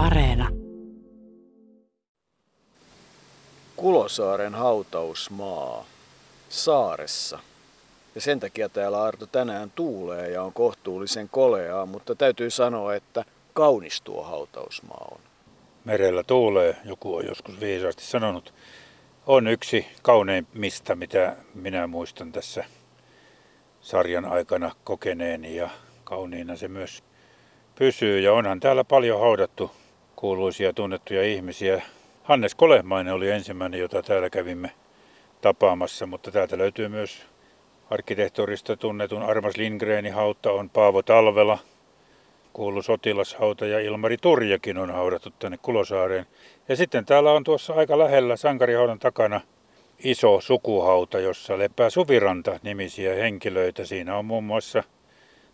[0.00, 0.48] Areena.
[3.76, 5.84] Kulosaaren hautausmaa
[6.48, 7.38] saaressa.
[8.14, 13.24] Ja sen takia täällä Arto tänään tuulee ja on kohtuullisen koleaa, mutta täytyy sanoa, että
[13.52, 15.20] kaunis tuo hautausmaa on.
[15.84, 18.54] Merellä tuulee, joku on joskus viisaasti sanonut.
[19.26, 22.64] On yksi kauneimmista, mitä minä muistan tässä
[23.80, 25.70] sarjan aikana kokeneeni ja
[26.04, 27.02] kauniina se myös
[27.74, 28.20] pysyy.
[28.20, 29.70] Ja onhan täällä paljon haudattu
[30.20, 31.82] kuuluisia tunnettuja ihmisiä.
[32.22, 34.70] Hannes Kolehmainen oli ensimmäinen, jota täällä kävimme
[35.40, 37.22] tapaamassa, mutta täältä löytyy myös
[37.90, 41.58] arkkitehtuurista tunnetun Armas Lindgrenin hauta on Paavo Talvela,
[42.52, 46.26] kuulu sotilashauta ja Ilmari Turjakin on haudattu tänne Kulosaareen.
[46.68, 49.40] Ja sitten täällä on tuossa aika lähellä Sankarihaudan takana
[50.04, 53.84] iso sukuhauta, jossa lepää Suviranta nimisiä henkilöitä.
[53.84, 54.84] Siinä on muun muassa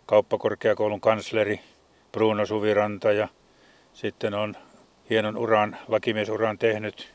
[0.05, 1.59] kauppakorkeakoulun kansleri
[2.11, 3.27] Bruno Suviranta ja
[3.97, 4.55] sitten on
[5.09, 7.13] hienon uran, lakimiesuran tehnyt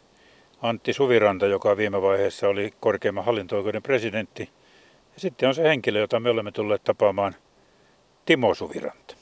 [0.62, 4.50] Antti Suviranta, joka viime vaiheessa oli korkeimman hallinto-oikeuden presidentti.
[5.14, 7.34] Ja sitten on se henkilö, jota me olemme tulleet tapaamaan,
[8.26, 9.14] Timo Suviranta.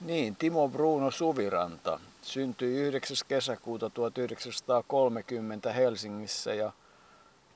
[0.00, 3.16] Niin, Timo Bruno Suviranta syntyi 9.
[3.28, 6.72] kesäkuuta 1930 Helsingissä ja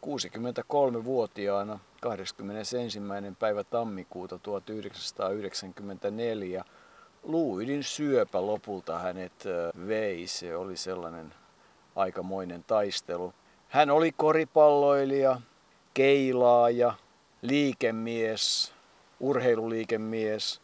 [0.06, 3.00] 63-vuotiaana 21.
[3.38, 6.64] päivä tammikuuta 1994
[7.26, 9.44] luuydin syöpä lopulta hänet
[9.88, 10.26] vei.
[10.26, 11.34] Se oli sellainen
[11.96, 13.34] aikamoinen taistelu.
[13.68, 15.40] Hän oli koripalloilija,
[15.94, 16.94] keilaaja,
[17.42, 18.72] liikemies,
[19.20, 20.60] urheiluliikemies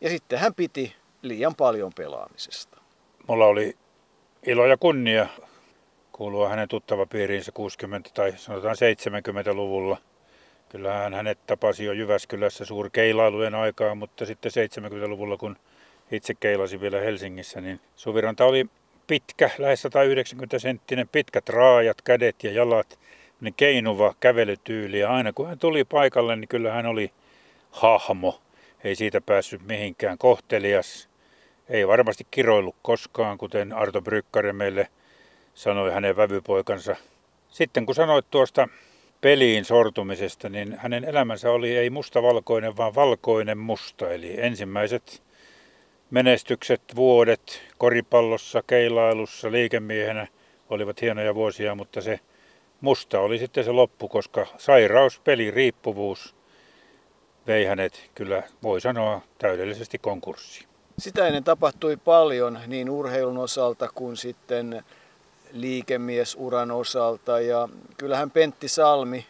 [0.00, 2.80] ja sitten hän piti liian paljon pelaamisesta.
[3.28, 3.76] Mulla oli
[4.46, 5.26] ilo ja kunnia
[6.12, 7.52] kuulua hänen tuttava piiriinsä
[8.08, 9.96] 60- tai sanotaan 70-luvulla.
[10.68, 15.56] Kyllähän hänet tapasi jo Jyväskylässä suurkeilailujen aikaa, mutta sitten 70-luvulla, kun
[16.12, 18.66] itse keilasi vielä Helsingissä, niin Suviranta oli
[19.06, 22.98] pitkä, lähes 190 senttinen, pitkät raajat, kädet ja jalat,
[23.40, 24.98] niin keinuva kävelytyyli.
[24.98, 27.10] Ja aina kun hän tuli paikalle, niin kyllä hän oli
[27.70, 28.40] hahmo.
[28.84, 31.08] Ei siitä päässyt mihinkään kohtelias.
[31.68, 34.88] Ei varmasti kiroillut koskaan, kuten Arto Brykkare meille
[35.54, 36.96] sanoi hänen vävypoikansa.
[37.48, 38.68] Sitten kun sanoit tuosta
[39.20, 44.10] peliin sortumisesta, niin hänen elämänsä oli ei mustavalkoinen, vaan valkoinen musta.
[44.10, 45.22] Eli ensimmäiset
[46.10, 50.26] menestykset, vuodet koripallossa, keilailussa, liikemiehenä
[50.70, 52.20] olivat hienoja vuosia, mutta se
[52.80, 56.34] musta oli sitten se loppu, koska sairaus, peli, riippuvuus
[57.46, 60.68] vei hänet kyllä, voi sanoa, täydellisesti konkurssiin.
[60.98, 64.84] Sitä ennen tapahtui paljon niin urheilun osalta kuin sitten
[65.52, 67.40] liikemiesuran osalta.
[67.40, 69.26] Ja kyllähän Pentti Salmi,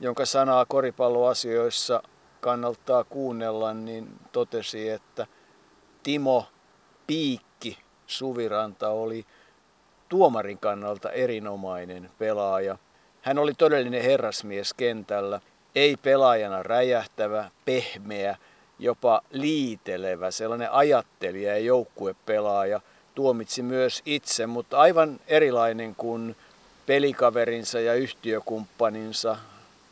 [0.00, 2.02] jonka sanaa koripalloasioissa
[2.40, 5.26] kannattaa kuunnella, niin totesi, että
[6.02, 6.46] Timo
[7.06, 9.26] Piikki Suviranta oli
[10.08, 12.78] tuomarin kannalta erinomainen pelaaja.
[13.22, 15.40] Hän oli todellinen herrasmies kentällä,
[15.74, 18.36] ei pelaajana räjähtävä, pehmeä,
[18.78, 22.80] jopa liitelevä, sellainen ajattelija ja joukkuepelaaja.
[23.14, 26.36] Tuomitsi myös itse, mutta aivan erilainen kuin
[26.86, 29.36] pelikaverinsa ja yhtiökumppaninsa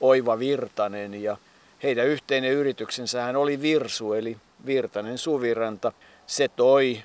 [0.01, 1.37] Oiva Virtanen ja
[1.83, 5.93] heidän yhteinen yrityksensä hän oli Virsu eli Virtanen Suviranta.
[6.27, 7.03] Se toi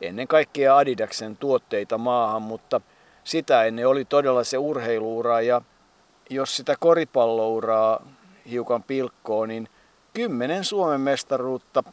[0.00, 2.80] ennen kaikkea Adidaksen tuotteita maahan, mutta
[3.24, 5.62] sitä ennen oli todella se urheiluura ja
[6.30, 8.06] jos sitä koripallouraa
[8.50, 9.68] hiukan pilkkoo, niin
[10.14, 11.84] kymmenen Suomen mestaruutta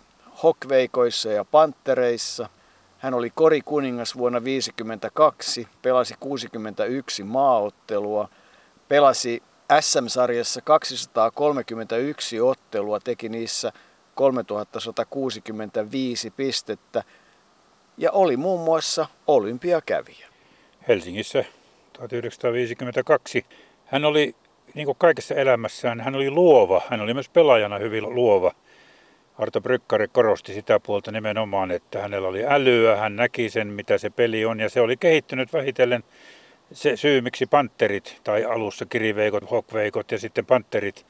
[0.43, 2.49] hokveikoissa ja panttereissa.
[2.97, 8.29] Hän oli korikuningas vuonna 1952, pelasi 61 maaottelua,
[8.87, 9.43] pelasi
[9.81, 13.71] SM-sarjassa 231 ottelua, teki niissä
[14.17, 17.03] 3165 pistettä
[17.97, 20.27] ja oli muun muassa olympiakävijä.
[20.87, 21.45] Helsingissä
[21.93, 23.45] 1952.
[23.85, 24.35] Hän oli
[24.73, 26.81] niin kuin kaikessa elämässään, hän oli luova.
[26.89, 28.51] Hän oli myös pelaajana hyvin luova.
[29.37, 34.09] Arto Brykkari korosti sitä puolta nimenomaan, että hänellä oli älyä, hän näki sen, mitä se
[34.09, 36.03] peli on, ja se oli kehittynyt vähitellen
[36.71, 41.05] se syy, miksi panterit tai alussa kiriveikot, hokveikot ja sitten panterit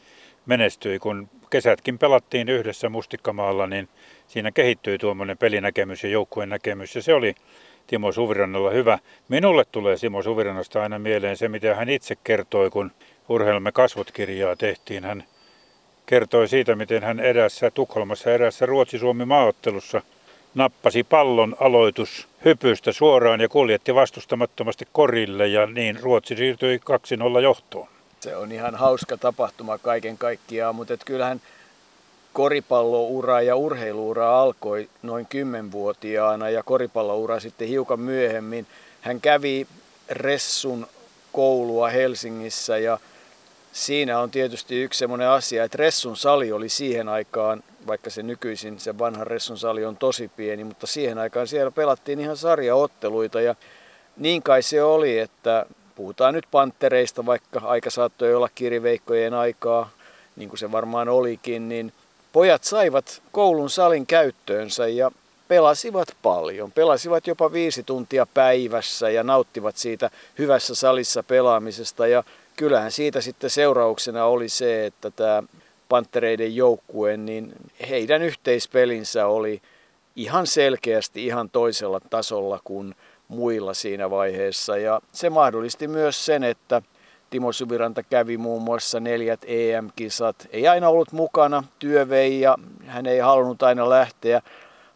[0.45, 3.89] menestyi, kun kesätkin pelattiin yhdessä Mustikkamaalla, niin
[4.27, 7.35] siinä kehittyi tuommoinen pelinäkemys ja joukkueen näkemys, ja se oli
[7.87, 8.99] Timo Suvirannalla hyvä.
[9.29, 12.91] Minulle tulee Timo Suvirannasta aina mieleen se, mitä hän itse kertoi, kun
[13.29, 15.03] Urheilumme kasvot-kirjaa tehtiin.
[15.03, 15.23] Hän
[16.05, 20.01] kertoi siitä, miten hän erässä Tukholmassa erässä Ruotsi-Suomi maaottelussa
[20.55, 26.79] nappasi pallon aloitus hypystä suoraan ja kuljetti vastustamattomasti korille ja niin Ruotsi siirtyi
[27.37, 27.96] 2-0 johtoon.
[28.27, 31.41] Se on ihan hauska tapahtuma kaiken kaikkiaan, mutta et kyllähän
[32.33, 38.67] koripalloura ja urheiluura alkoi noin kymmenvuotiaana ja koripalloura sitten hiukan myöhemmin.
[39.01, 39.67] Hän kävi
[40.09, 40.87] Ressun
[41.33, 42.99] koulua Helsingissä ja
[43.73, 48.79] siinä on tietysti yksi semmoinen asia, että Ressun sali oli siihen aikaan, vaikka se nykyisin,
[48.79, 53.55] se vanha Ressun sali on tosi pieni, mutta siihen aikaan siellä pelattiin ihan sarjaotteluita ja
[54.17, 55.65] niin kai se oli, että
[55.97, 59.89] puhutaan nyt panttereista, vaikka aika saattoi olla kiriveikkojen aikaa,
[60.35, 61.93] niin kuin se varmaan olikin, niin
[62.33, 65.11] pojat saivat koulun salin käyttöönsä ja
[65.47, 66.71] pelasivat paljon.
[66.71, 72.07] Pelasivat jopa viisi tuntia päivässä ja nauttivat siitä hyvässä salissa pelaamisesta.
[72.07, 72.23] Ja
[72.55, 75.43] kyllähän siitä sitten seurauksena oli se, että tämä
[75.89, 77.53] Panttereiden joukkue, niin
[77.89, 79.61] heidän yhteispelinsä oli
[80.15, 82.95] ihan selkeästi ihan toisella tasolla kuin
[83.27, 84.77] muilla siinä vaiheessa.
[84.77, 86.81] Ja se mahdollisti myös sen, että
[87.29, 90.35] Timo Suviranta kävi muun muassa neljät EM-kisat.
[90.51, 94.41] Ei aina ollut mukana, työ vei ja hän ei halunnut aina lähteä.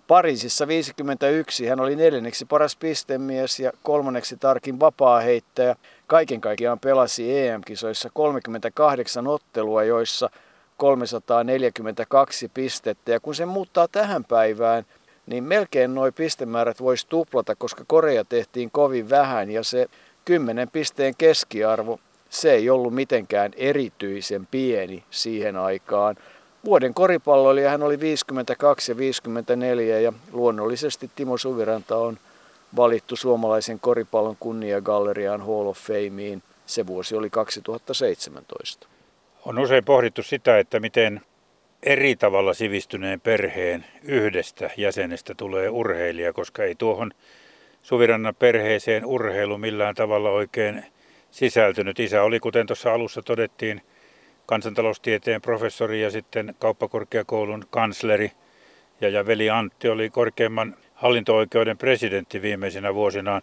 [0.08, 5.76] Pariisissa 51 hän oli neljänneksi paras pistemies ja kolmanneksi tarkin vapaa-heittäjä.
[6.08, 10.30] Kaiken kaikkiaan pelasi EM-kisoissa 38 ottelua, joissa
[10.78, 13.12] 342 pistettä.
[13.12, 14.86] Ja kun se muuttaa tähän päivään,
[15.32, 19.88] niin melkein nuo pistemäärät voisi tuplata, koska Korea tehtiin kovin vähän ja se
[20.26, 22.00] 10 pisteen keskiarvo,
[22.30, 26.16] se ei ollut mitenkään erityisen pieni siihen aikaan.
[26.66, 32.18] Vuoden koripalloilija hän oli 52 ja 54 ja luonnollisesti Timo Suviranta on
[32.76, 36.44] valittu suomalaisen koripallon kunniagalleriaan Hall of Fameen.
[36.66, 38.88] Se vuosi oli 2017.
[39.46, 41.22] On usein pohdittu sitä, että miten
[41.84, 47.12] eri tavalla sivistyneen perheen yhdestä jäsenestä tulee urheilija, koska ei tuohon
[47.82, 50.86] Suvirannan perheeseen urheilu millään tavalla oikein
[51.32, 52.00] sisältynyt.
[52.00, 53.82] Isä oli, kuten tuossa alussa todettiin,
[54.46, 58.32] kansantaloustieteen professori ja sitten kauppakorkeakoulun kansleri.
[59.02, 63.42] Ja, ja veli Antti oli korkeimman hallinto-oikeuden presidentti viimeisinä vuosinaan.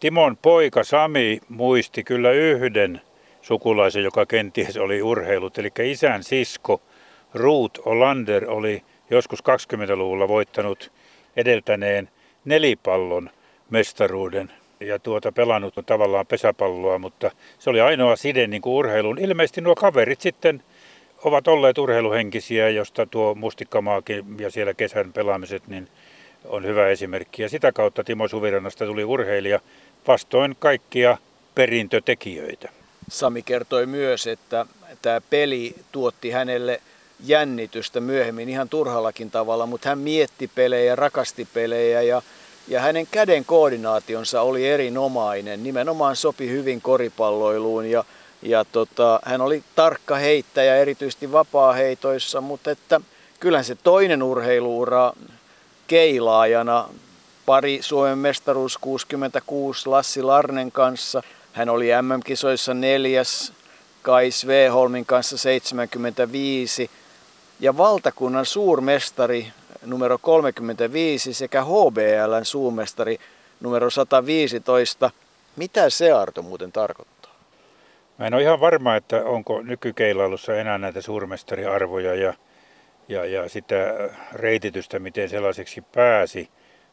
[0.00, 3.00] Timon poika Sami muisti kyllä yhden
[3.42, 6.82] sukulaisen, joka kenties oli urheilut, eli isän sisko
[7.34, 10.92] Ruth Olander oli joskus 20-luvulla voittanut
[11.36, 12.08] edeltäneen
[12.44, 13.30] nelipallon
[13.70, 19.18] mestaruuden ja tuota pelannut tavallaan pesäpalloa, mutta se oli ainoa side niin kuin urheiluun.
[19.18, 20.62] Ilmeisesti nuo kaverit sitten
[21.24, 25.88] ovat olleet urheiluhenkisiä, josta tuo mustikkamaakin ja siellä kesän pelaamiset niin
[26.44, 27.42] on hyvä esimerkki.
[27.42, 29.60] Ja sitä kautta Timo Suvirannasta tuli urheilija
[30.06, 31.18] vastoin kaikkia
[31.54, 32.68] perintötekijöitä.
[33.08, 34.66] Sami kertoi myös, että
[35.02, 36.80] tämä peli tuotti hänelle
[37.24, 42.22] jännitystä myöhemmin ihan turhallakin tavalla, mutta hän mietti pelejä, rakasti pelejä ja
[42.70, 45.62] ja hänen käden koordinaationsa oli erinomainen.
[45.62, 48.04] Nimenomaan sopi hyvin koripalloiluun ja,
[48.42, 53.00] ja tota, hän oli tarkka heittäjä erityisesti vapaa-heitoissa, mutta että
[53.40, 55.12] kyllähän se toinen urheiluura
[55.86, 56.88] keilaajana,
[57.46, 61.22] pari Suomen mestaruus 66 Lassi Larnen kanssa.
[61.52, 63.52] Hän oli MM-kisoissa neljäs,
[64.02, 66.90] Kai Sveholmin kanssa 75
[67.60, 69.46] ja valtakunnan suurmestari
[69.86, 73.18] numero 35 sekä HBLn suomestari
[73.60, 75.10] numero 115.
[75.56, 77.34] Mitä se Arto muuten tarkoittaa?
[78.18, 82.34] Mä en ole ihan varma, että onko nykykeilailussa enää näitä suurmestariarvoja ja,
[83.08, 83.76] ja, ja sitä
[84.32, 86.48] reititystä, miten sellaiseksi pääsi.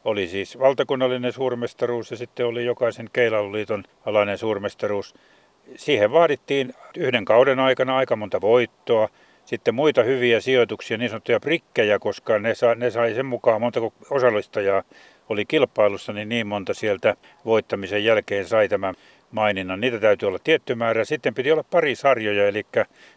[0.06, 5.16] Oli siis valtakunnallinen suurmestaruus ja sitten oli jokaisen keilailuliiton alainen suurmestaruus.
[5.76, 9.10] Siihen vaadittiin yhden kauden aikana aika monta voittoa
[9.48, 13.80] sitten muita hyviä sijoituksia, niin sanottuja prikkejä, koska ne, sa, ne sai sen mukaan monta
[14.10, 14.84] osallistajaa
[15.30, 18.96] oli kilpailussa, niin niin monta sieltä voittamisen jälkeen sai tämän
[19.32, 19.82] maininnan.
[19.82, 21.06] Niitä täytyy olla tietty määrä.
[21.06, 22.66] Sitten piti olla pari sarjoja, eli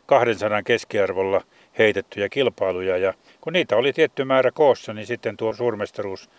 [0.07, 1.43] 200 keskiarvolla
[1.79, 2.97] heitettyjä kilpailuja.
[2.97, 6.31] Ja kun niitä oli tietty määrä koossa, niin sitten tuo suurmestaruus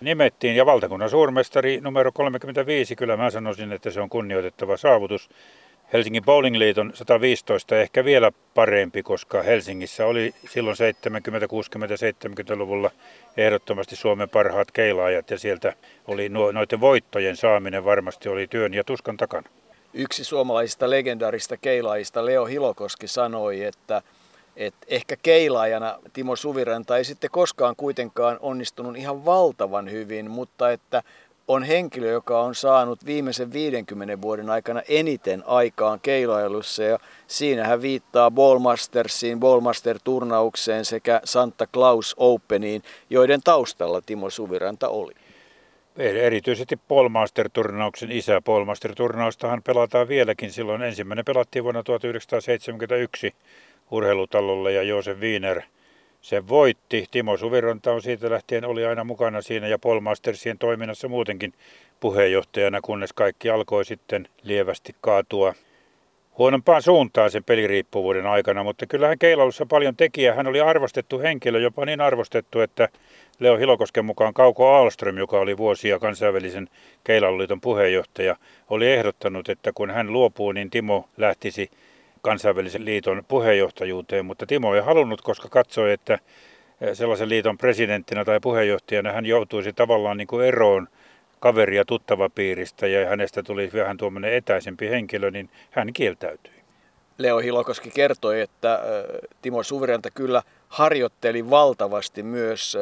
[0.00, 0.56] nimettiin.
[0.56, 5.30] Ja valtakunnan suurmestari numero 35, kyllä mä sanoisin, että se on kunnioitettava saavutus.
[5.92, 12.90] Helsingin Bowlingliiton 115 ehkä vielä parempi, koska Helsingissä oli silloin 70, 60, 70-luvulla
[13.36, 15.72] ehdottomasti Suomen parhaat keilaajat ja sieltä
[16.06, 19.48] oli noiden voittojen saaminen varmasti oli työn ja tuskan takana.
[19.94, 24.02] Yksi suomalaisista legendaarista keilaajista Leo Hilokoski sanoi, että,
[24.56, 31.02] että ehkä keilaajana Timo Suviranta ei sitten koskaan kuitenkaan onnistunut ihan valtavan hyvin, mutta että
[31.48, 37.82] on henkilö, joka on saanut viimeisen 50 vuoden aikana eniten aikaan keilailussa ja siinä hän
[37.82, 45.12] viittaa Ballmastersiin, Ballmaster-turnaukseen sekä Santa Claus Openiin, joiden taustalla Timo Suviranta oli.
[45.96, 48.40] Erityisesti Ballmaster-turnauksen isä.
[48.40, 50.52] Ballmaster-turnaustahan pelataan vieläkin.
[50.52, 53.34] Silloin ensimmäinen pelattiin vuonna 1971
[53.90, 55.62] urheilutalolla ja Joosef Wiener
[56.26, 57.06] se voitti.
[57.10, 61.52] Timo Suviranta on siitä lähtien oli aina mukana siinä ja Paul Mastersien toiminnassa muutenkin
[62.00, 65.54] puheenjohtajana, kunnes kaikki alkoi sitten lievästi kaatua
[66.38, 70.34] huonompaan suuntaan sen peliriippuvuuden aikana, mutta kyllähän Keilaussa paljon tekijä.
[70.34, 72.88] Hän oli arvostettu henkilö, jopa niin arvostettu, että
[73.38, 76.68] Leo Hilokosken mukaan Kauko Alström, joka oli vuosia kansainvälisen
[77.04, 78.36] Keilauliiton puheenjohtaja,
[78.70, 81.70] oli ehdottanut, että kun hän luopuu, niin Timo lähtisi
[82.26, 86.18] kansainvälisen liiton puheenjohtajuuteen, mutta Timo ei halunnut, koska katsoi, että
[86.92, 90.88] sellaisen liiton presidenttinä tai puheenjohtajana hän joutuisi tavallaan niin kuin eroon
[91.40, 96.52] kaveri- ja tuttavapiiristä ja hänestä tuli vähän tuommoinen etäisempi henkilö, niin hän kieltäytyi.
[97.18, 98.80] Leo Hilokoski kertoi, että
[99.42, 102.76] Timo Suviranta kyllä harjoitteli valtavasti myös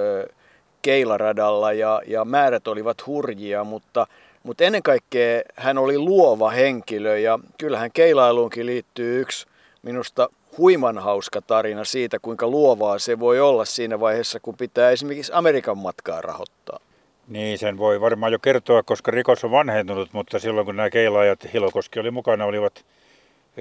[0.83, 4.07] keilaradalla ja, ja määrät olivat hurjia, mutta,
[4.45, 9.47] mutta ennen kaikkea hän oli luova henkilö ja kyllähän keilailuunkin liittyy yksi
[9.83, 15.33] minusta huiman hauska tarina siitä, kuinka luovaa se voi olla siinä vaiheessa, kun pitää esimerkiksi
[15.35, 16.81] Amerikan matkaa rahoittaa.
[17.29, 21.53] Niin, sen voi varmaan jo kertoa, koska rikos on vanhentunut, mutta silloin kun nämä keilaajat,
[21.53, 22.85] Hilokoski oli mukana, olivat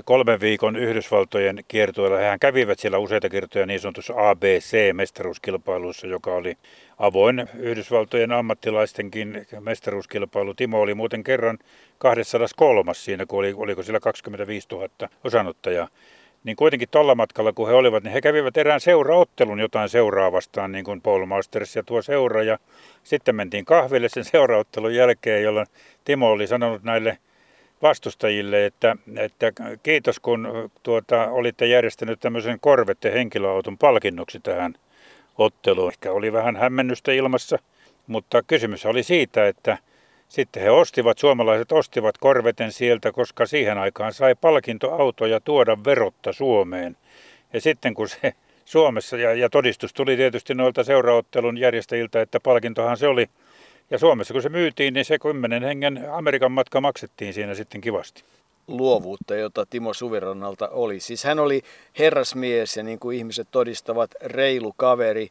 [0.06, 2.18] kolmen viikon Yhdysvaltojen kiertueella.
[2.18, 6.58] Hän kävivät siellä useita kertoja niin sanotussa ABC-mestaruuskilpailussa, joka oli
[6.98, 10.54] avoin Yhdysvaltojen ammattilaistenkin mestaruuskilpailu.
[10.54, 11.60] Timo oli muuten kerran
[11.98, 14.90] 203 siinä, kun oli, oliko sillä 25 000
[15.24, 15.88] osanottajaa
[16.44, 20.72] niin kuitenkin tuolla matkalla, kun he olivat, niin he kävivät erään seuraottelun jotain seuraa vastaan,
[20.72, 22.44] niin kuin Paul Masters ja tuo seura.
[22.44, 22.58] Ja
[23.04, 25.68] sitten mentiin kahville sen seuraottelun jälkeen, jolloin
[26.06, 27.18] Timo oli sanonut näille
[27.84, 29.52] vastustajille, että, että
[29.84, 34.74] kiitos kun tuota, olitte järjestänyt tämmöisen korvette henkilöauton palkinnoksi tähän
[35.38, 35.92] otteluun.
[35.92, 37.60] Ehkä oli vähän hämmennystä ilmassa,
[38.08, 39.78] mutta kysymys oli siitä, että
[40.28, 46.98] sitten he ostivat, suomalaiset ostivat korveten sieltä, koska siihen aikaan sai palkintoautoja tuoda verotta Suomeen.
[47.54, 48.34] Ja sitten kun se
[48.66, 53.28] Suomessa, ja, ja todistus tuli tietysti noilta seuraottelun järjestäjiltä, että palkintohan se oli.
[53.94, 58.24] Ja Suomessa kun se myytiin, niin se kymmenen hengen Amerikan matka maksettiin siinä sitten kivasti
[58.68, 61.00] luovuutta, jota Timo Suvirannalta oli.
[61.00, 61.62] Siis hän oli
[62.00, 65.28] herrasmies ja niin kuin ihmiset todistavat, reilu kaveri,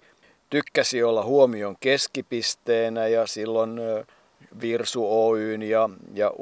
[0.51, 3.81] tykkäsi olla huomion keskipisteenä ja silloin
[4.61, 6.33] Virsu Oyn ja, ja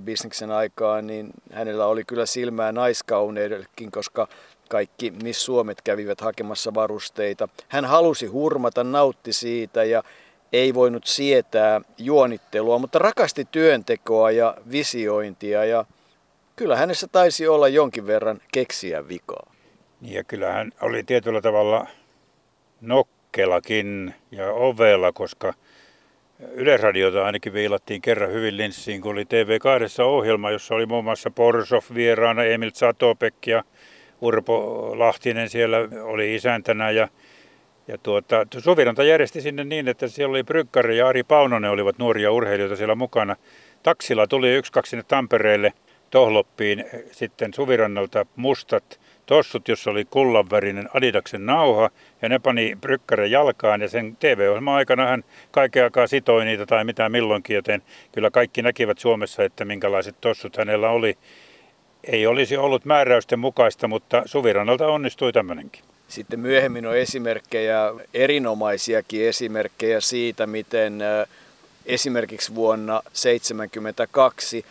[0.00, 4.28] bisneksen aikaan, niin hänellä oli kyllä silmää naiskauneidellekin, koska
[4.68, 7.48] kaikki Miss Suomet kävivät hakemassa varusteita.
[7.68, 10.02] Hän halusi hurmata, nautti siitä ja
[10.52, 15.84] ei voinut sietää juonittelua, mutta rakasti työntekoa ja visiointia ja
[16.56, 19.52] kyllä hänessä taisi olla jonkin verran keksiä vikaa.
[20.02, 21.86] Ja kyllä hän oli tietyllä tavalla
[22.80, 25.54] nokkelakin ja ovella, koska
[26.52, 31.82] Yleisradiota ainakin viilattiin kerran hyvin linssiin, kun oli TV2 ohjelma, jossa oli muun muassa Porsov
[31.94, 33.64] vieraana, Emil Satopek ja
[34.20, 37.08] Urpo Lahtinen siellä oli isäntänä ja
[37.88, 42.32] ja tuota, Suviranta järjesti sinne niin, että siellä oli Brykkari ja Ari Paunonen olivat nuoria
[42.32, 43.36] urheilijoita siellä mukana.
[43.82, 45.72] Taksilla tuli yksi kaksi sinne Tampereelle
[46.10, 51.90] Tohloppiin sitten Suvirannalta mustat tossut, jossa oli kullanvärinen Adidaksen nauha,
[52.22, 56.84] ja ne pani brykkären jalkaan, ja sen TV-ohjelman aikana hän kaiken aikaa sitoi niitä tai
[56.84, 61.18] mitä milloinkin, joten kyllä kaikki näkivät Suomessa, että minkälaiset tossut hänellä oli.
[62.04, 65.93] Ei olisi ollut määräysten mukaista, mutta Suvirannalta onnistui tämmöinenkin.
[66.14, 70.98] Sitten myöhemmin on esimerkkejä, erinomaisiakin esimerkkejä siitä, miten
[71.86, 74.64] esimerkiksi vuonna 1972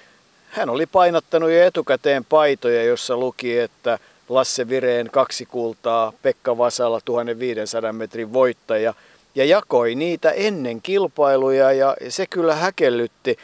[0.49, 7.01] hän oli painottanut jo etukäteen paitoja, jossa luki, että Lasse Vireen kaksi kultaa, Pekka Vasala
[7.05, 8.93] 1500 metrin voittaja
[9.35, 13.37] ja jakoi niitä ennen kilpailuja ja se kyllä häkellytti.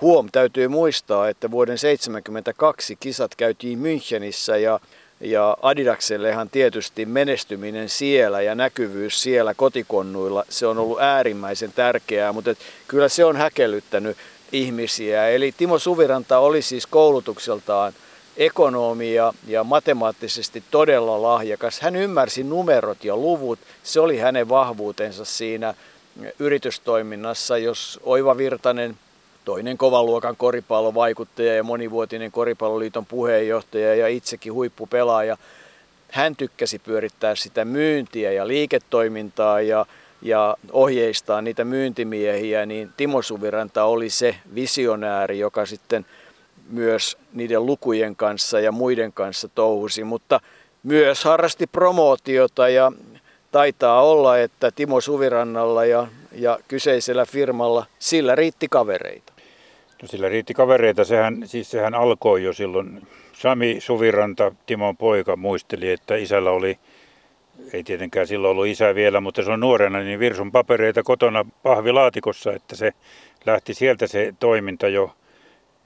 [0.00, 4.80] Huom, täytyy muistaa, että vuoden 1972 kisat käytiin Münchenissä ja,
[5.22, 12.54] ja Adidaksellehan tietysti menestyminen siellä ja näkyvyys siellä kotikonnuilla, se on ollut äärimmäisen tärkeää, mutta
[12.88, 14.16] kyllä se on häkellyttänyt
[14.52, 15.28] ihmisiä.
[15.28, 17.92] Eli Timo Suviranta oli siis koulutukseltaan
[18.36, 21.80] ekonomi ja, ja matemaattisesti todella lahjakas.
[21.80, 25.74] Hän ymmärsi numerot ja luvut, se oli hänen vahvuutensa siinä
[26.38, 28.98] yritystoiminnassa, jos Oiva Virtanen,
[29.44, 35.36] toinen kovan luokan koripallovaikuttaja ja monivuotinen koripalloliiton puheenjohtaja ja itsekin huippupelaaja,
[36.10, 39.86] hän tykkäsi pyörittää sitä myyntiä ja liiketoimintaa ja,
[40.22, 46.06] ja ohjeistaa niitä myyntimiehiä, niin Timo Suviranta oli se visionääri, joka sitten–
[46.72, 50.40] myös niiden lukujen kanssa ja muiden kanssa touhusi, mutta
[50.82, 52.92] myös harrasti promootiota ja
[53.50, 59.31] taitaa olla, että Timo Suvirannalla ja, ja kyseisellä firmalla sillä riitti kavereita.
[60.02, 63.06] No sillä riitti kavereita, sehän, siis sehän alkoi jo silloin.
[63.32, 66.78] Sami Suviranta, Timon poika, muisteli, että isällä oli
[67.72, 72.52] ei tietenkään silloin ollut isä vielä, mutta se on nuorena, niin Virsun papereita kotona pahvilaatikossa,
[72.52, 72.92] että se
[73.46, 75.14] lähti sieltä se toiminta jo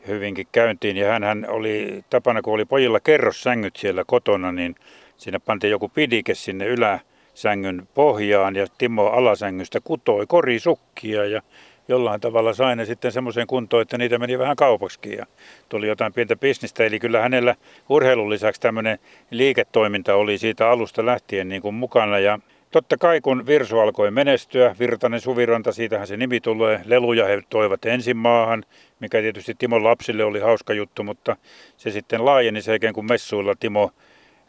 [0.06, 0.96] hyvinkin käyntiin.
[0.96, 4.74] Ja hän oli tapana, kun oli pojilla kerrossängyt siellä kotona, niin
[5.16, 11.42] siinä pantiin joku pidike sinne yläsängyn pohjaan ja Timo alasängystä kutoi korisukkia ja
[11.88, 15.26] jollain tavalla sai ne sitten semmoiseen kuntoon, että niitä meni vähän kaupaksi ja
[15.68, 16.84] tuli jotain pientä bisnistä.
[16.84, 17.54] Eli kyllä hänellä
[17.88, 18.98] urheilun lisäksi tämmöinen
[19.30, 22.38] liiketoiminta oli siitä alusta lähtien niin kuin mukana ja
[22.70, 27.84] Totta kai kun Virsu alkoi menestyä, Virtanen Suviranta, siitähän se nimi tulee, leluja he toivat
[27.84, 28.64] ensin maahan,
[29.00, 31.36] mikä tietysti Timon lapsille oli hauska juttu, mutta
[31.76, 33.90] se sitten laajeni sen kun messuilla Timo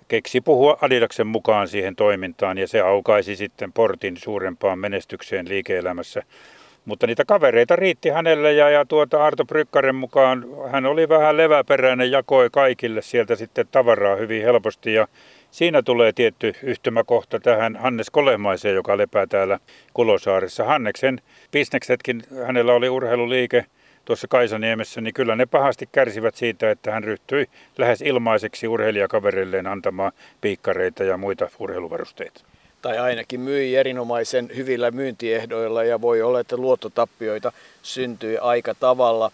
[0.08, 6.24] keksi puhua Adidaksen mukaan siihen toimintaan ja se aukaisi sitten portin suurempaan menestykseen liike-elämässä.
[6.88, 12.12] Mutta niitä kavereita riitti hänelle ja, ja tuota Arto Brykkaren mukaan hän oli vähän leväperäinen,
[12.12, 15.08] jakoi kaikille sieltä sitten tavaraa hyvin helposti ja
[15.51, 19.60] siinä tulee tietty yhtymäkohta tähän Hannes Kolemaiseen, joka lepää täällä
[19.94, 20.63] Kulosaarissa.
[20.63, 23.65] Hanneksen bisneksetkin, hänellä oli urheiluliike
[24.06, 27.46] tuossa Kaisaniemessä, niin kyllä ne pahasti kärsivät siitä, että hän ryhtyi
[27.77, 32.57] lähes ilmaiseksi urheilijakaverilleen antamaan piikkareita ja muita urheiluvarusteita
[32.88, 37.51] tai ainakin myi erinomaisen hyvillä myyntiehdoilla ja voi olla, että luottotappioita
[37.82, 39.32] syntyi aika tavalla.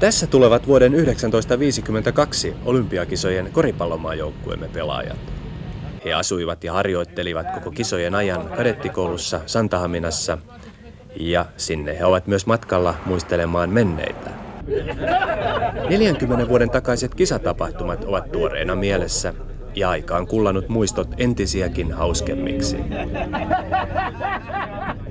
[0.00, 5.18] Tässä tulevat vuoden 1952 olympiakisojen koripallomaajoukkueemme pelaajat.
[6.04, 10.38] He asuivat ja harjoittelivat koko kisojen ajan kadettikoulussa Santahaminassa
[11.16, 14.30] ja sinne he ovat myös matkalla muistelemaan menneitä.
[15.88, 19.34] 40 vuoden takaiset kisatapahtumat ovat tuoreena mielessä
[19.74, 22.76] ja aikaan kullannut muistot entisiäkin hauskemmiksi.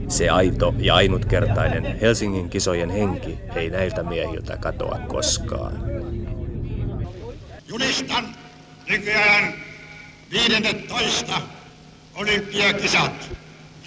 [0.08, 5.74] Se aito ja ainutkertainen Helsingin kisojen henki ei näiltä miehiltä katoa koskaan.
[7.68, 8.26] Julistan
[8.90, 9.54] nykyään
[10.32, 11.42] 15
[12.16, 13.32] olympiakisat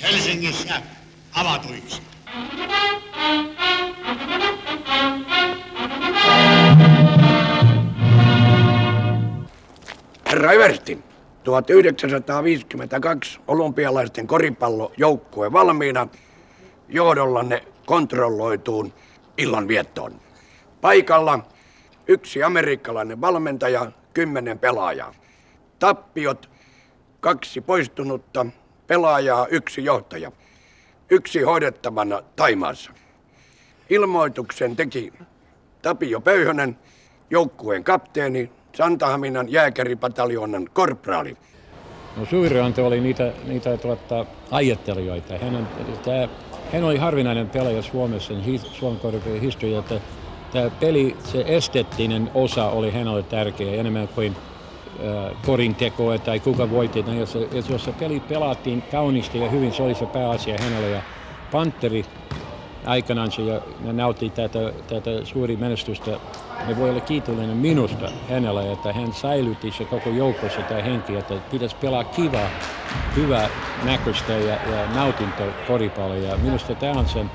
[0.02, 0.82] Helsingissä
[1.32, 2.02] avatuiksi.
[10.36, 11.04] Herra Evertin,
[11.44, 16.08] 1952 olympialaisten koripallojoukkue valmiina
[16.88, 18.92] johdollanne kontrolloituun
[19.38, 20.20] illanviettoon.
[20.80, 21.38] Paikalla
[22.08, 25.14] yksi amerikkalainen valmentaja, kymmenen pelaajaa.
[25.78, 26.50] Tappiot,
[27.20, 28.46] kaksi poistunutta
[28.86, 30.32] pelaajaa, yksi johtaja.
[31.10, 32.90] Yksi hoidettavana Taimaassa.
[33.90, 35.12] Ilmoituksen teki
[35.82, 36.78] Tapio Pöyhönen,
[37.30, 41.36] joukkueen kapteeni Santahaminan jääkäripataljonan korpraali.
[42.16, 45.38] No Suvirante oli niitä, niitä tuota, ajattelijoita.
[45.38, 45.68] Hän,
[46.04, 46.28] tämä,
[46.72, 48.34] hän oli harvinainen pelaaja Suomessa,
[48.72, 50.00] Suomen korkean historia, että
[50.52, 56.70] tämä peli, se esteettinen osa oli hänelle tärkeä enemmän kuin äh, korin tekoa tai kuka
[56.70, 57.02] voitti.
[57.02, 60.90] No, jos, jos se peli pelattiin kauniisti ja hyvin, se oli se pääasia hänelle.
[60.90, 61.02] Ja
[61.52, 62.04] Panteri
[62.86, 63.60] aikanaan se ja
[63.92, 66.10] nautti tätä, tätä suuri menestystä.
[66.66, 71.34] Me voi olla kiitollinen minusta hänellä, että hän säilytti se koko joukossa tämä henki, että
[71.50, 72.40] pitäisi pelaa kiva,
[73.16, 73.48] hyvä
[73.84, 76.36] näköistä ja, ja nautinto koripalloa.
[76.36, 77.30] minusta tämä on sen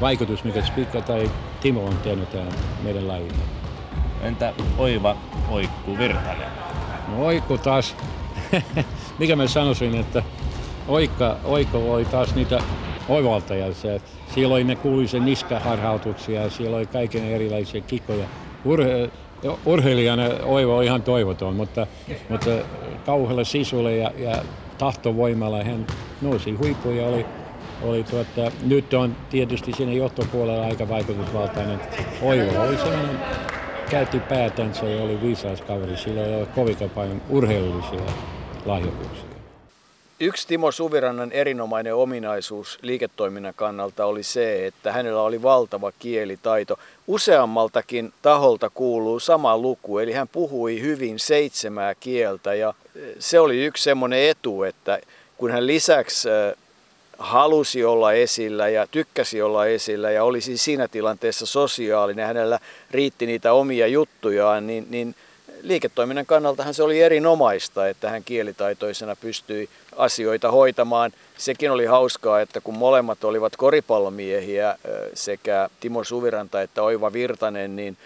[0.00, 3.42] vaikutus, mikä Spikka tai Timo on tehnyt tämän meidän lajille.
[4.22, 5.16] Entä Oiva
[5.50, 6.48] Oikku Virtanen?
[7.08, 7.96] No Oikku taas,
[9.18, 10.22] mikä mä sanoisin, että
[10.88, 12.62] Oikka, Oikko oli taas niitä
[14.34, 18.26] siellä oli ne kuuluisia niskaharhautuksia, siellä oli kaiken erilaisia kikoja.
[18.66, 19.10] Urhe,
[19.66, 21.86] urheilijana Oivo on ihan toivoton, mutta,
[22.28, 22.50] mutta
[23.06, 24.42] kauhealla sisulla ja, ja
[24.78, 25.86] tahtovoimalla hän
[26.22, 27.26] nousi huippuun ja oli,
[27.82, 31.80] oli tuota, nyt on tietysti siinä johtopuolella aika vaikutusvaltainen.
[32.22, 33.18] Oivo oli sellainen,
[33.90, 35.96] käytti päätänsä ja oli viisas kaveri.
[35.96, 38.00] Sillä oli kovin paljon urheilullisia
[38.64, 39.25] lahjoituksia.
[40.20, 46.78] Yksi Timo Suvirannan erinomainen ominaisuus liiketoiminnan kannalta oli se, että hänellä oli valtava kielitaito.
[47.06, 52.74] Useammaltakin taholta kuuluu sama luku, eli hän puhui hyvin seitsemää kieltä ja
[53.18, 54.98] se oli yksi semmoinen etu, että
[55.36, 56.28] kun hän lisäksi
[57.18, 62.58] halusi olla esillä ja tykkäsi olla esillä ja olisi siinä tilanteessa sosiaalinen, hänellä
[62.90, 65.14] riitti niitä omia juttujaan, niin, niin
[65.62, 71.12] liiketoiminnan kannaltahan se oli erinomaista, että hän kielitaitoisena pystyi asioita hoitamaan.
[71.36, 74.78] Sekin oli hauskaa, että kun molemmat olivat koripallomiehiä,
[75.14, 77.96] sekä Timo Suviranta että Oiva Virtanen, niin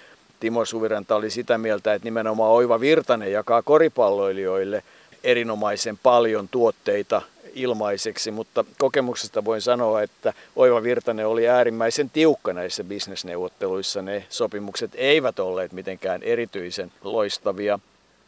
[0.40, 4.82] Timo Suviranta oli sitä mieltä, että nimenomaan Oiva Virtanen jakaa koripalloilijoille
[5.24, 7.22] erinomaisen paljon tuotteita
[7.54, 14.02] ilmaiseksi, mutta kokemuksesta voin sanoa, että Oiva Virtanen oli äärimmäisen tiukka näissä bisnesneuvotteluissa.
[14.02, 17.78] Ne sopimukset eivät olleet mitenkään erityisen loistavia.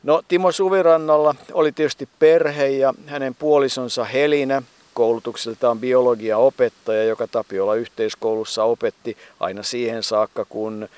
[0.03, 4.63] No Timo Suvirannalla oli tietysti perhe ja hänen puolisonsa Helinä,
[4.95, 10.89] koulutukseltaan biologia opettaja, joka Tapiola yhteiskoulussa opetti aina siihen saakka, kun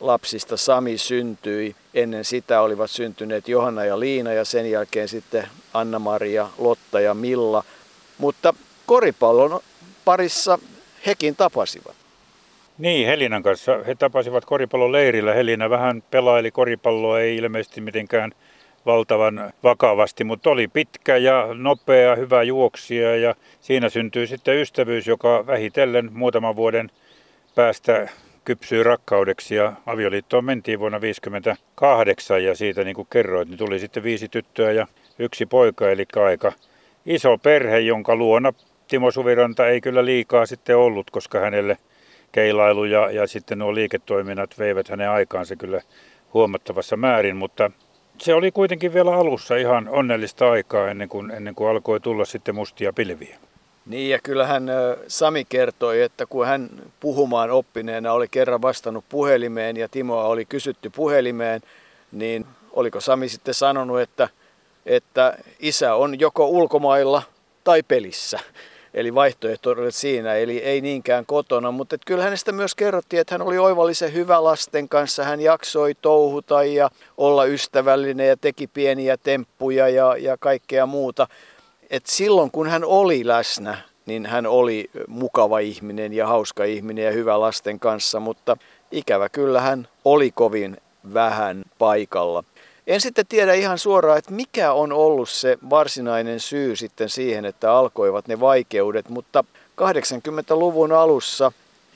[0.00, 1.76] lapsista Sami syntyi.
[1.94, 7.64] Ennen sitä olivat syntyneet Johanna ja Liina ja sen jälkeen sitten Anna-Maria, Lotta ja Milla.
[8.18, 8.54] Mutta
[8.86, 9.60] koripallon
[10.04, 10.58] parissa
[11.06, 11.94] hekin tapasivat.
[12.78, 13.78] Niin, Helinan kanssa.
[13.86, 15.34] He tapasivat koripallon leirillä.
[15.34, 18.32] Helina vähän pelaili koripalloa, ei ilmeisesti mitenkään
[18.86, 25.46] valtavan vakavasti, mutta oli pitkä ja nopea, hyvä juoksija ja siinä syntyi sitten ystävyys, joka
[25.46, 26.90] vähitellen muutaman vuoden
[27.54, 28.08] päästä
[28.48, 34.02] kypsyi rakkaudeksi ja avioliittoon mentiin vuonna 1958 ja siitä niin kuin kerroit, niin tuli sitten
[34.02, 34.86] viisi tyttöä ja
[35.18, 36.52] yksi poika, eli aika
[37.06, 38.52] iso perhe, jonka luona
[38.88, 41.76] Timo Suviranta ei kyllä liikaa sitten ollut, koska hänelle
[42.32, 45.80] keilailu ja, ja sitten nuo liiketoiminnat veivät hänen aikaansa kyllä
[46.34, 47.70] huomattavassa määrin, mutta
[48.18, 52.54] se oli kuitenkin vielä alussa ihan onnellista aikaa ennen kuin, ennen kuin alkoi tulla sitten
[52.54, 53.38] mustia pilviä.
[53.88, 54.70] Niin ja kyllähän
[55.08, 56.70] Sami kertoi, että kun hän
[57.00, 61.60] puhumaan oppineena oli kerran vastannut puhelimeen ja Timoa oli kysytty puhelimeen,
[62.12, 64.28] niin oliko Sami sitten sanonut, että,
[64.86, 67.22] että isä on joko ulkomailla
[67.64, 68.38] tai pelissä.
[68.94, 73.42] Eli vaihtoehto oli siinä, eli ei niinkään kotona, mutta kyllä hänestä myös kerrottiin, että hän
[73.42, 79.88] oli oivallisen hyvä lasten kanssa, hän jaksoi touhuta ja olla ystävällinen ja teki pieniä temppuja
[79.88, 81.28] ja, ja kaikkea muuta.
[81.90, 87.10] Et silloin kun hän oli läsnä, niin hän oli mukava ihminen ja hauska ihminen ja
[87.12, 88.56] hyvä lasten kanssa, mutta
[88.90, 90.76] ikävä kyllä hän oli kovin
[91.14, 92.44] vähän paikalla.
[92.86, 97.72] En sitten tiedä ihan suoraan, että mikä on ollut se varsinainen syy sitten siihen, että
[97.72, 99.44] alkoivat ne vaikeudet, mutta
[99.80, 101.52] 80-luvun alussa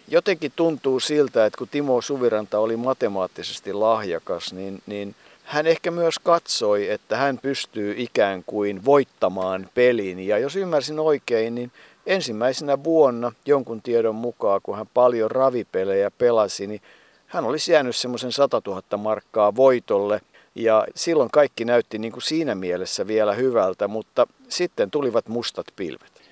[0.08, 6.18] jotenkin tuntuu siltä, että kun Timo Suviranta oli matemaattisesti lahjakas, niin, niin hän ehkä myös
[6.18, 10.26] katsoi, että hän pystyy ikään kuin voittamaan pelin.
[10.26, 11.72] Ja jos ymmärsin oikein, niin
[12.06, 16.80] ensimmäisenä vuonna jonkun tiedon mukaan, kun hän paljon ravipelejä pelasi, niin
[17.26, 20.20] hän olisi jäänyt semmoisen 100 000 markkaa voitolle–
[20.54, 26.22] ja silloin kaikki näytti niin kuin siinä mielessä vielä hyvältä, mutta sitten tulivat mustat pilvet.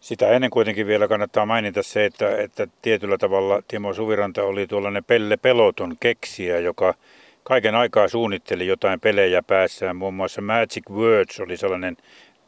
[0.00, 5.04] Sitä ennen kuitenkin vielä kannattaa mainita se, että, että tietyllä tavalla Timo Suviranta oli tuollainen
[5.04, 6.94] Pelle Peloton keksiä, joka
[7.48, 9.96] kaiken aikaa suunnitteli jotain pelejä päässään.
[9.96, 11.96] Muun muassa Magic Words oli sellainen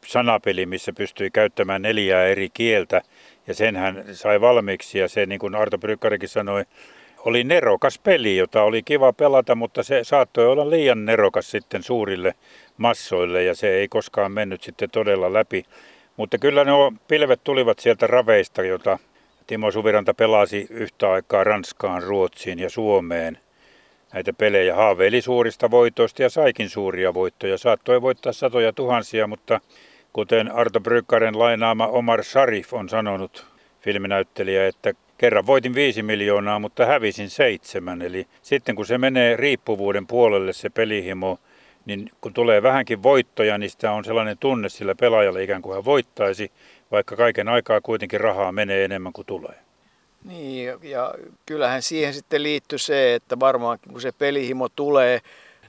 [0.05, 3.01] sanapeli, missä pystyi käyttämään neljää eri kieltä.
[3.47, 6.63] Ja sen hän sai valmiiksi ja se, niin kuin Arto Brykkarikin sanoi,
[7.25, 12.33] oli nerokas peli, jota oli kiva pelata, mutta se saattoi olla liian nerokas sitten suurille
[12.77, 15.65] massoille ja se ei koskaan mennyt sitten todella läpi.
[16.17, 18.99] Mutta kyllä nuo pilvet tulivat sieltä raveista, jota
[19.47, 23.37] Timo Suviranta pelasi yhtä aikaa Ranskaan, Ruotsiin ja Suomeen.
[24.13, 27.57] Näitä pelejä haaveili suurista voitoista ja saikin suuria voittoja.
[27.57, 29.61] Saattoi voittaa satoja tuhansia, mutta
[30.13, 33.45] kuten Arto Brykkaren lainaama Omar Sharif on sanonut,
[33.81, 38.01] filminäyttelijä, että Kerran voitin 5 miljoonaa, mutta hävisin seitsemän.
[38.01, 41.39] Eli sitten kun se menee riippuvuuden puolelle se pelihimo,
[41.85, 45.85] niin kun tulee vähänkin voittoja, niin sitä on sellainen tunne sillä pelaajalla ikään kuin hän
[45.85, 46.51] voittaisi,
[46.91, 49.68] vaikka kaiken aikaa kuitenkin rahaa menee enemmän kuin tulee.
[50.23, 51.13] Niin, ja
[51.45, 55.21] kyllähän siihen sitten liittyy se, että varmaan kun se pelihimo tulee,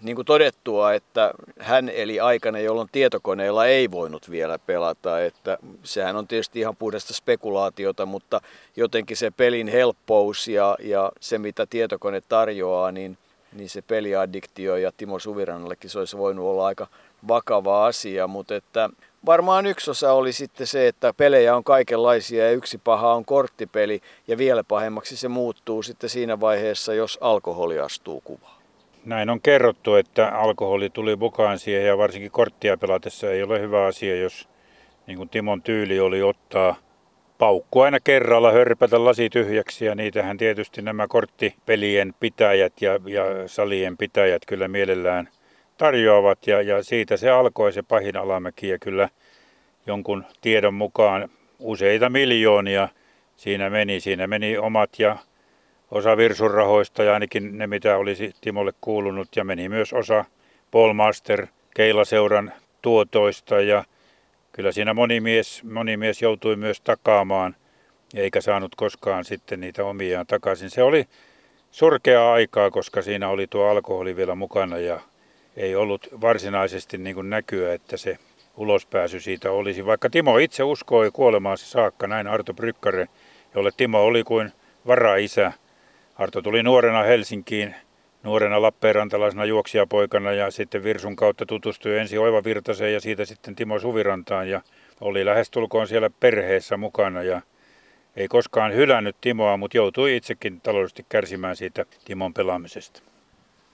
[0.02, 5.20] niin kuin todettua, että hän eli aikana, jolloin tietokoneella ei voinut vielä pelata.
[5.20, 8.40] Että sehän on tietysti ihan puhdasta spekulaatiota, mutta
[8.76, 13.18] jotenkin se pelin helppous ja, ja se, mitä tietokone tarjoaa, niin,
[13.52, 16.86] niin se peliaddiktio ja Timo Suvirannallekin se olisi voinut olla aika
[17.28, 18.90] vakava asia, mutta että
[19.26, 24.00] varmaan yksi osa oli sitten se, että pelejä on kaikenlaisia ja yksi paha on korttipeli
[24.28, 28.60] ja vielä pahemmaksi se muuttuu sitten siinä vaiheessa, jos alkoholi astuu kuvaan.
[29.04, 33.86] Näin on kerrottu, että alkoholi tuli mukaan siihen ja varsinkin korttia pelatessa ei ole hyvä
[33.86, 34.48] asia, jos
[35.06, 36.76] niin kuin Timon tyyli oli ottaa
[37.38, 43.96] paukku aina kerralla, hörpätä lasi tyhjäksi ja niitähän tietysti nämä korttipelien pitäjät ja, ja salien
[43.96, 45.28] pitäjät kyllä mielellään
[45.80, 49.08] tarjoavat ja, ja siitä se alkoi se pahin alamäki ja kyllä
[49.86, 52.88] jonkun tiedon mukaan useita miljoonia
[53.36, 54.00] siinä meni.
[54.00, 55.16] Siinä meni omat ja
[55.90, 60.24] osa virsunrahoista ja ainakin ne, mitä olisi Timolle kuulunut ja meni myös osa
[60.70, 63.84] Paul Master Keilaseuran tuotoista ja
[64.52, 67.56] kyllä siinä moni mies, moni mies joutui myös takaamaan
[68.14, 70.70] eikä saanut koskaan sitten niitä omiaan takaisin.
[70.70, 71.04] Se oli
[71.70, 75.00] surkea aikaa, koska siinä oli tuo alkoholi vielä mukana ja
[75.56, 78.18] ei ollut varsinaisesti niin kuin näkyä, että se
[78.56, 79.86] ulospääsy siitä olisi.
[79.86, 83.08] Vaikka Timo itse uskoi kuolemaansa saakka, näin Arto Brykkare,
[83.54, 84.52] jolle Timo oli kuin
[84.86, 85.52] varaisä,
[86.14, 87.74] Arto tuli nuorena Helsinkiin
[88.22, 93.78] nuorena Lappeenrantalaisena juoksijapoikana ja sitten Virsun kautta tutustui ensin Oiva Virtaseen ja siitä sitten Timo
[93.78, 94.60] Suvirantaan ja
[95.00, 97.40] oli lähestulkoon siellä perheessä mukana ja
[98.16, 103.09] ei koskaan hylännyt Timoa, mutta joutui itsekin taloudellisesti kärsimään siitä Timon pelaamisesta.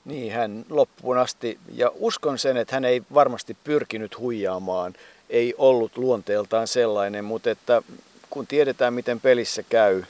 [0.06, 4.94] Niin, hän loppuun asti, ja uskon sen, että hän ei varmasti pyrkinyt huijaamaan,
[5.30, 7.82] ei ollut luonteeltaan sellainen, mutta että
[8.30, 10.02] kun tiedetään, miten pelissä käy,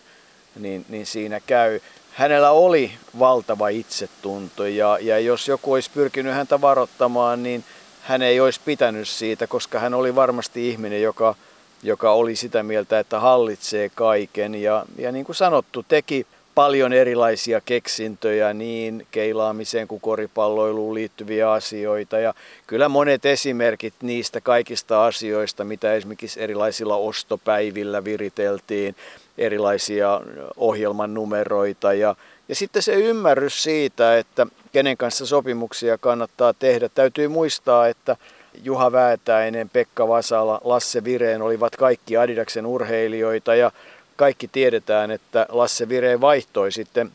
[0.57, 1.81] niin, niin siinä käy.
[2.13, 7.65] Hänellä oli valtava itsetunto, ja, ja jos joku olisi pyrkinyt häntä varoittamaan, niin
[8.03, 11.35] hän ei olisi pitänyt siitä, koska hän oli varmasti ihminen, joka,
[11.83, 14.55] joka oli sitä mieltä, että hallitsee kaiken.
[14.55, 22.19] Ja, ja niin kuin sanottu, teki paljon erilaisia keksintöjä niin keilaamiseen kuin koripalloiluun liittyviä asioita.
[22.19, 22.35] Ja
[22.67, 28.97] kyllä monet esimerkit niistä kaikista asioista, mitä esimerkiksi erilaisilla ostopäivillä viriteltiin,
[29.39, 30.21] erilaisia
[30.57, 32.17] ohjelman numeroita ja,
[32.49, 36.89] ja sitten se ymmärrys siitä, että kenen kanssa sopimuksia kannattaa tehdä.
[36.89, 38.17] Täytyy muistaa, että
[38.63, 43.71] Juha Väätäinen, Pekka Vasala, Lasse Vireen olivat kaikki Adidaksen urheilijoita ja
[44.17, 47.13] kaikki tiedetään, että Lasse Vireen vaihtoi sitten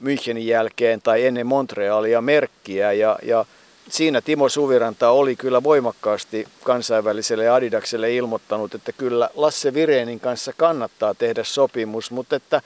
[0.00, 2.92] Münchenin jälkeen tai ennen Montrealia merkkiä.
[2.92, 3.44] Ja, ja
[3.88, 11.14] siinä Timo Suviranta oli kyllä voimakkaasti kansainväliselle Adidakselle ilmoittanut, että kyllä Lasse Vireenin kanssa kannattaa
[11.14, 12.62] tehdä sopimus, mutta että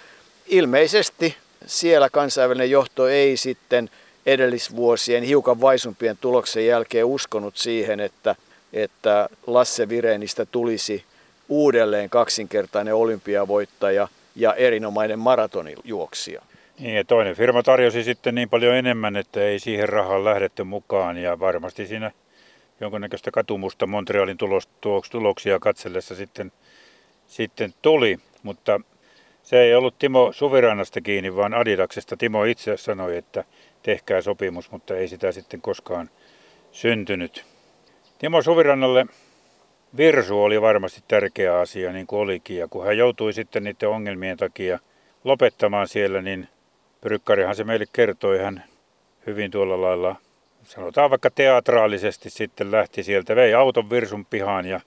[0.46, 1.36] ilmeisesti
[1.66, 3.90] siellä kansainvälinen johto ei sitten
[4.26, 8.34] edellisvuosien hiukan vaisumpien tuloksen jälkeen uskonut siihen, että,
[8.72, 11.04] että Lasse Vireenistä tulisi
[11.48, 16.42] uudelleen kaksinkertainen olympiavoittaja ja erinomainen maratonijuoksija.
[16.78, 21.16] Niin, ja toinen firma tarjosi sitten niin paljon enemmän, että ei siihen rahaan lähdetty mukaan
[21.16, 22.10] ja varmasti siinä
[22.80, 24.68] jonkinnäköistä katumusta Montrealin tulos,
[25.10, 26.52] tuloksia katsellessa sitten,
[27.26, 28.80] sitten tuli, mutta
[29.42, 32.16] se ei ollut Timo Suvirannasta kiinni, vaan Adidaksesta.
[32.16, 33.44] Timo itse sanoi, että
[33.82, 36.10] tehkää sopimus, mutta ei sitä sitten koskaan
[36.72, 37.44] syntynyt.
[38.18, 39.06] Timo Suvirannalle
[39.96, 42.56] Virsu oli varmasti tärkeä asia, niin kuin olikin.
[42.56, 44.78] Ja kun hän joutui sitten niiden ongelmien takia
[45.24, 46.48] lopettamaan siellä, niin
[47.00, 48.64] Brykkarihan se meille kertoi hän
[49.26, 50.16] hyvin tuolla lailla,
[50.62, 54.80] sanotaan vaikka teatraalisesti sitten lähti sieltä, vei auton Virsun pihaan ja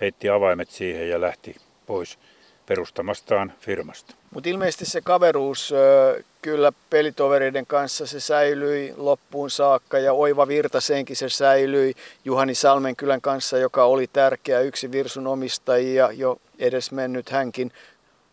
[0.00, 2.18] heitti avaimet siihen ja lähti pois
[2.66, 4.14] perustamastaan firmasta.
[4.30, 5.74] Mutta ilmeisesti se kaveruus
[6.42, 13.58] kyllä pelitovereiden kanssa se säilyi loppuun saakka ja Oiva Virtasenkin se säilyi Juhani Salmenkylän kanssa,
[13.58, 17.72] joka oli tärkeä yksi Virsun omistajia jo edes mennyt hänkin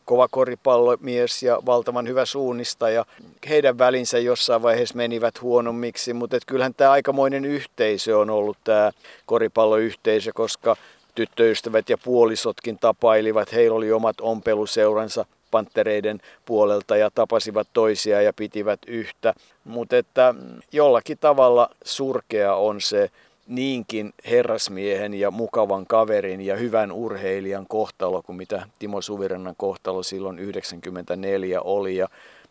[0.05, 3.05] kova koripallomies ja valtavan hyvä suunnistaja.
[3.49, 8.91] Heidän välinsä jossain vaiheessa menivät huonommiksi, mutta et kyllähän tämä aikamoinen yhteisö on ollut tämä
[9.25, 10.75] koripalloyhteisö, koska
[11.15, 13.53] tyttöystävät ja puolisotkin tapailivat.
[13.53, 19.33] Heillä oli omat ompeluseuransa panttereiden puolelta ja tapasivat toisia ja pitivät yhtä.
[19.63, 20.35] Mutta että
[20.71, 23.09] jollakin tavalla surkea on se
[23.47, 30.39] niinkin herrasmiehen ja mukavan kaverin ja hyvän urheilijan kohtalo kuin mitä Timo Suvirannan kohtalo silloin
[30.39, 31.95] 94 oli.
[31.95, 32.07] Ja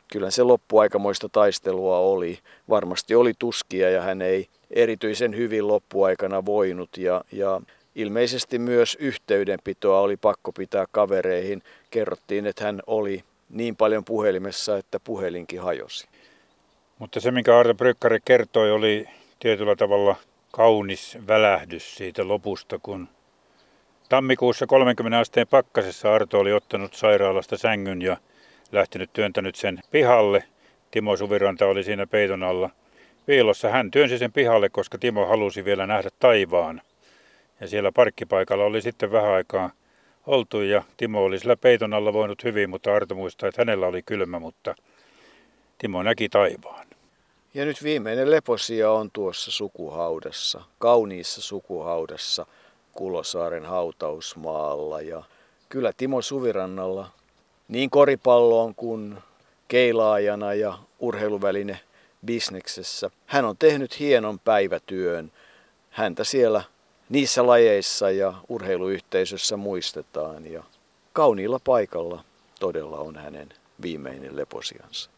[0.08, 2.38] kyllä se loppuaikamoista taistelua oli.
[2.68, 6.90] Varmasti oli tuskia ja hän ei erityisen hyvin loppuaikana voinut.
[6.96, 7.60] Ja, ja
[7.94, 11.62] ilmeisesti myös yhteydenpitoa oli pakko pitää kavereihin.
[11.90, 16.08] Kerrottiin, että hän oli niin paljon puhelimessa, että puhelinkin hajosi.
[16.98, 19.08] Mutta se, minkä Arto Brykkari kertoi, oli
[19.40, 20.16] tietyllä tavalla
[20.52, 23.08] kaunis välähdys siitä lopusta, kun
[24.08, 28.16] tammikuussa 30 asteen pakkasessa Arto oli ottanut sairaalasta sängyn ja
[28.72, 30.44] lähtenyt työntänyt sen pihalle.
[30.90, 32.70] Timo Suviranta oli siinä peiton alla
[33.28, 33.68] viilossa.
[33.68, 36.82] Hän työnsi sen pihalle, koska Timo halusi vielä nähdä taivaan.
[37.60, 39.70] Ja siellä parkkipaikalla oli sitten vähän aikaa
[40.26, 44.02] oltu ja Timo oli sillä peiton alla voinut hyvin, mutta Arto muistaa, että hänellä oli
[44.02, 44.74] kylmä, mutta
[45.78, 46.86] Timo näki taivaan.
[47.54, 52.46] Ja nyt viimeinen leposia on tuossa sukuhaudassa, kauniissa sukuhaudassa
[52.92, 55.00] Kulosaaren hautausmaalla.
[55.00, 55.22] Ja
[55.68, 57.10] kyllä Timo Suvirannalla
[57.68, 59.18] niin koripalloon kuin
[59.68, 61.80] keilaajana ja urheiluväline
[62.26, 63.10] bisneksessä.
[63.26, 65.32] Hän on tehnyt hienon päivätyön.
[65.90, 66.62] Häntä siellä
[67.10, 70.62] niissä lajeissa ja urheiluyhteisössä muistetaan ja
[71.12, 72.24] kauniilla paikalla
[72.60, 73.48] todella on hänen
[73.82, 75.10] viimeinen leposiansa.